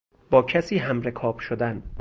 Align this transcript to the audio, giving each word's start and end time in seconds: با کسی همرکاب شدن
با 0.29 0.41
کسی 0.41 0.77
همرکاب 0.77 1.39
شدن 1.39 1.83